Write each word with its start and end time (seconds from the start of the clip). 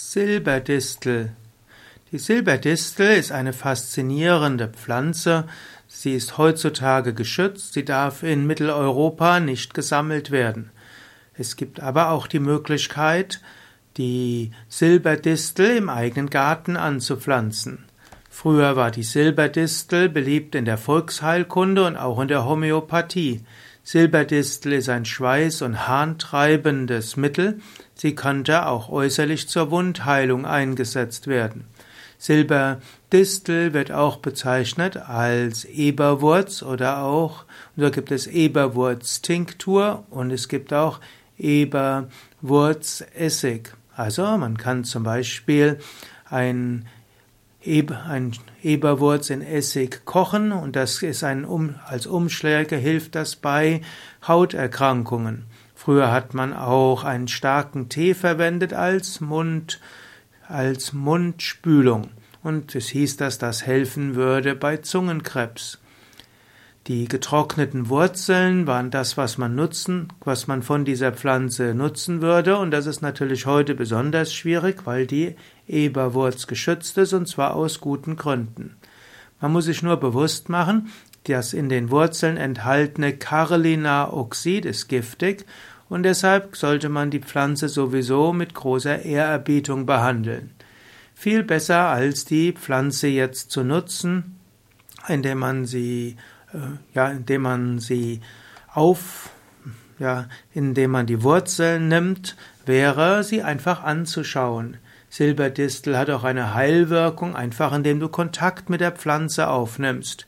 Silberdistel. 0.00 1.32
Die 2.12 2.18
Silberdistel 2.18 3.16
ist 3.16 3.32
eine 3.32 3.52
faszinierende 3.52 4.68
Pflanze. 4.68 5.48
Sie 5.88 6.14
ist 6.14 6.38
heutzutage 6.38 7.14
geschützt. 7.14 7.72
Sie 7.72 7.84
darf 7.84 8.22
in 8.22 8.46
Mitteleuropa 8.46 9.40
nicht 9.40 9.74
gesammelt 9.74 10.30
werden. 10.30 10.70
Es 11.34 11.56
gibt 11.56 11.80
aber 11.80 12.10
auch 12.10 12.28
die 12.28 12.38
Möglichkeit, 12.38 13.40
die 13.96 14.52
Silberdistel 14.68 15.76
im 15.76 15.88
eigenen 15.88 16.30
Garten 16.30 16.76
anzupflanzen. 16.76 17.84
Früher 18.30 18.76
war 18.76 18.92
die 18.92 19.02
Silberdistel 19.02 20.08
beliebt 20.08 20.54
in 20.54 20.64
der 20.64 20.78
Volksheilkunde 20.78 21.84
und 21.84 21.96
auch 21.96 22.20
in 22.20 22.28
der 22.28 22.44
Homöopathie. 22.44 23.40
Silberdistel 23.90 24.74
ist 24.74 24.90
ein 24.90 25.06
schweiß- 25.06 25.64
und 25.64 25.88
harntreibendes 25.88 27.16
Mittel. 27.16 27.62
Sie 27.94 28.14
könnte 28.14 28.66
auch 28.66 28.90
äußerlich 28.90 29.48
zur 29.48 29.70
Wundheilung 29.70 30.44
eingesetzt 30.44 31.26
werden. 31.26 31.64
Silberdistel 32.18 33.72
wird 33.72 33.90
auch 33.90 34.18
bezeichnet 34.18 34.98
als 34.98 35.64
Eberwurz 35.64 36.62
oder 36.62 37.02
auch, 37.02 37.46
und 37.76 37.82
da 37.82 37.88
gibt 37.88 38.10
es 38.10 38.26
Eberwurztinktur 38.26 40.04
und 40.10 40.32
es 40.32 40.48
gibt 40.48 40.74
auch 40.74 41.00
Eberwurzessig. 41.38 43.70
Also 43.96 44.36
man 44.36 44.58
kann 44.58 44.84
zum 44.84 45.02
Beispiel 45.02 45.78
ein 46.28 46.84
ein 48.08 48.32
Eberwurz 48.62 49.30
in 49.30 49.42
Essig 49.42 50.04
kochen 50.04 50.52
und 50.52 50.74
das 50.74 51.02
ist 51.02 51.22
ein 51.22 51.44
um, 51.44 51.74
als 51.86 52.06
Umschläge 52.06 52.76
hilft 52.76 53.14
das 53.14 53.36
bei 53.36 53.82
Hauterkrankungen. 54.26 55.44
Früher 55.74 56.10
hat 56.10 56.34
man 56.34 56.54
auch 56.54 57.04
einen 57.04 57.28
starken 57.28 57.88
Tee 57.88 58.14
verwendet 58.14 58.72
als 58.72 59.20
Mund 59.20 59.80
als 60.48 60.94
Mundspülung 60.94 62.08
und 62.42 62.74
es 62.74 62.88
hieß, 62.88 63.18
dass 63.18 63.38
das 63.38 63.66
helfen 63.66 64.14
würde 64.14 64.54
bei 64.54 64.78
Zungenkrebs. 64.78 65.78
Die 66.88 67.06
getrockneten 67.06 67.90
Wurzeln 67.90 68.66
waren 68.66 68.90
das, 68.90 69.18
was 69.18 69.36
man 69.36 69.54
nutzen, 69.54 70.08
was 70.20 70.46
man 70.46 70.62
von 70.62 70.86
dieser 70.86 71.12
Pflanze 71.12 71.74
nutzen 71.74 72.22
würde. 72.22 72.56
Und 72.56 72.70
das 72.70 72.86
ist 72.86 73.02
natürlich 73.02 73.44
heute 73.44 73.74
besonders 73.74 74.32
schwierig, 74.32 74.86
weil 74.86 75.06
die 75.06 75.36
Eberwurz 75.66 76.46
geschützt 76.46 76.96
ist 76.96 77.12
und 77.12 77.28
zwar 77.28 77.54
aus 77.54 77.80
guten 77.80 78.16
Gründen. 78.16 78.76
Man 79.38 79.52
muss 79.52 79.66
sich 79.66 79.82
nur 79.82 79.98
bewusst 79.98 80.48
machen, 80.48 80.90
das 81.24 81.52
in 81.52 81.68
den 81.68 81.90
Wurzeln 81.90 82.38
enthaltene 82.38 83.14
Carlinaoxid 83.14 84.64
ist 84.64 84.88
giftig 84.88 85.44
und 85.90 86.04
deshalb 86.04 86.56
sollte 86.56 86.88
man 86.88 87.10
die 87.10 87.20
Pflanze 87.20 87.68
sowieso 87.68 88.32
mit 88.32 88.54
großer 88.54 89.02
Ehrerbietung 89.02 89.84
behandeln. 89.84 90.52
Viel 91.14 91.42
besser 91.42 91.88
als 91.88 92.24
die 92.24 92.52
Pflanze 92.52 93.08
jetzt 93.08 93.50
zu 93.50 93.62
nutzen, 93.62 94.38
indem 95.06 95.38
man 95.38 95.66
sie 95.66 96.16
ja, 96.94 97.08
indem 97.08 97.42
man 97.42 97.78
sie 97.78 98.20
auf, 98.72 99.30
ja, 99.98 100.26
indem 100.52 100.92
man 100.92 101.06
die 101.06 101.22
Wurzeln 101.22 101.88
nimmt, 101.88 102.36
wäre 102.66 103.24
sie 103.24 103.42
einfach 103.42 103.82
anzuschauen. 103.82 104.76
Silberdistel 105.10 105.96
hat 105.96 106.10
auch 106.10 106.24
eine 106.24 106.54
Heilwirkung, 106.54 107.34
einfach 107.34 107.72
indem 107.72 107.98
du 107.98 108.08
Kontakt 108.08 108.68
mit 108.68 108.80
der 108.80 108.92
Pflanze 108.92 109.48
aufnimmst. 109.48 110.26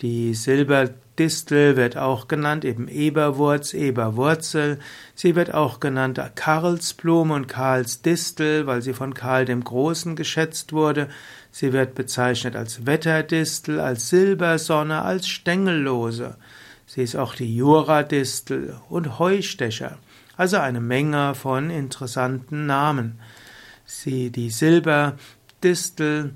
Die 0.00 0.32
Silberdistel 0.32 1.76
wird 1.76 1.98
auch 1.98 2.26
genannt 2.26 2.64
eben 2.64 2.88
Eberwurz, 2.88 3.74
Eberwurzel. 3.74 4.78
Sie 5.14 5.36
wird 5.36 5.52
auch 5.52 5.78
genannt 5.78 6.18
Karlsblume 6.34 7.34
und 7.34 7.48
Karlsdistel, 7.48 8.66
weil 8.66 8.80
sie 8.80 8.94
von 8.94 9.12
Karl 9.12 9.44
dem 9.44 9.62
Großen 9.62 10.16
geschätzt 10.16 10.72
wurde. 10.72 11.08
Sie 11.50 11.74
wird 11.74 11.94
bezeichnet 11.94 12.56
als 12.56 12.86
Wetterdistel, 12.86 13.78
als 13.78 14.08
Silbersonne, 14.08 15.02
als 15.02 15.28
Stängellose. 15.28 16.36
Sie 16.86 17.02
ist 17.02 17.16
auch 17.16 17.34
die 17.34 17.54
Juradistel 17.54 18.80
und 18.88 19.18
Heustecher. 19.18 19.98
Also 20.38 20.56
eine 20.56 20.80
Menge 20.80 21.34
von 21.34 21.68
interessanten 21.68 22.64
Namen. 22.64 23.20
Sie, 23.84 24.30
die 24.30 24.48
Silberdistel 24.48 26.32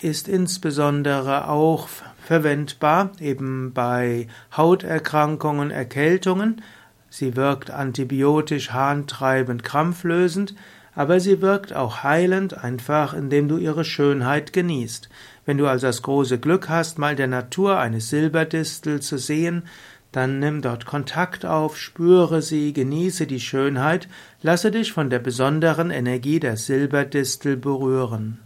ist 0.00 0.28
insbesondere 0.28 1.48
auch 1.48 1.88
verwendbar, 2.24 3.12
eben 3.20 3.72
bei 3.72 4.26
Hauterkrankungen, 4.56 5.70
Erkältungen. 5.70 6.62
Sie 7.10 7.36
wirkt 7.36 7.70
antibiotisch, 7.70 8.72
harntreibend, 8.72 9.62
krampflösend, 9.62 10.54
aber 10.94 11.20
sie 11.20 11.42
wirkt 11.42 11.74
auch 11.74 12.02
heilend, 12.02 12.56
einfach 12.56 13.12
indem 13.12 13.48
du 13.48 13.58
ihre 13.58 13.84
Schönheit 13.84 14.52
genießt. 14.52 15.08
Wenn 15.44 15.58
du 15.58 15.66
also 15.66 15.86
das 15.86 16.02
große 16.02 16.38
Glück 16.38 16.68
hast, 16.68 16.98
mal 16.98 17.14
der 17.14 17.28
Natur 17.28 17.78
eine 17.78 18.00
Silberdistel 18.00 19.00
zu 19.00 19.18
sehen, 19.18 19.64
dann 20.10 20.38
nimm 20.38 20.62
dort 20.62 20.86
Kontakt 20.86 21.44
auf, 21.44 21.76
spüre 21.76 22.40
sie, 22.40 22.72
genieße 22.72 23.26
die 23.26 23.40
Schönheit, 23.40 24.08
lasse 24.40 24.70
dich 24.70 24.92
von 24.92 25.10
der 25.10 25.18
besonderen 25.18 25.90
Energie 25.90 26.40
der 26.40 26.56
Silberdistel 26.56 27.58
berühren. 27.58 28.38